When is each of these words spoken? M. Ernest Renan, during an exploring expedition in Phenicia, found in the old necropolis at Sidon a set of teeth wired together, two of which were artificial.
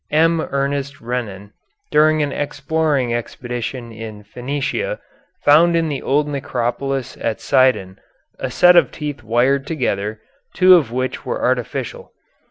M. 0.09 0.41
Ernest 0.49 0.99
Renan, 0.99 1.53
during 1.91 2.23
an 2.23 2.31
exploring 2.31 3.13
expedition 3.13 3.91
in 3.91 4.23
Phenicia, 4.23 4.97
found 5.43 5.75
in 5.75 5.89
the 5.89 6.01
old 6.01 6.27
necropolis 6.27 7.15
at 7.21 7.39
Sidon 7.39 7.99
a 8.39 8.49
set 8.49 8.75
of 8.75 8.89
teeth 8.91 9.21
wired 9.21 9.67
together, 9.67 10.19
two 10.55 10.73
of 10.73 10.91
which 10.91 11.23
were 11.23 11.43
artificial. 11.43 12.13